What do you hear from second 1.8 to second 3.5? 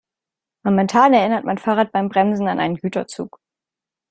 beim Bremsen an einen Güterzug.